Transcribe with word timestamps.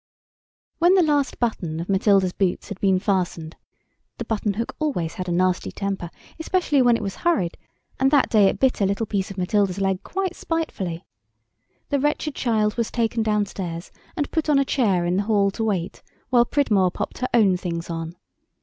When 0.79 0.95
the 0.95 1.03
last 1.03 1.37
button 1.37 1.79
of 1.79 1.87
Matilda's 1.87 2.33
boots 2.33 2.69
had 2.69 2.79
been 2.79 2.97
fastened 2.97 3.55
(the 4.17 4.25
button 4.25 4.55
hook 4.55 4.75
always 4.79 5.13
had 5.13 5.29
a 5.29 5.31
nasty 5.31 5.71
temper, 5.71 6.09
especially 6.39 6.81
when 6.81 6.97
it 6.97 7.03
was 7.03 7.17
hurried, 7.17 7.55
and 7.99 8.09
that 8.09 8.31
day 8.31 8.45
it 8.47 8.59
bit 8.59 8.81
a 8.81 8.87
little 8.87 9.05
piece 9.05 9.29
of 9.29 9.37
Matilda's 9.37 9.79
leg 9.79 10.01
quite 10.01 10.35
spitefully) 10.35 11.05
the 11.89 11.99
wretched 11.99 12.33
child 12.33 12.77
was 12.77 12.89
taken 12.89 13.21
downstairs 13.21 13.91
and 14.17 14.31
put 14.31 14.49
on 14.49 14.57
a 14.57 14.65
chair 14.65 15.05
in 15.05 15.17
the 15.17 15.23
hall 15.29 15.51
to 15.51 15.63
wait 15.63 16.01
while 16.31 16.45
Pridmore 16.45 16.89
popped 16.89 17.19
her 17.19 17.29
own 17.31 17.55
things 17.55 17.87
on. 17.87 18.15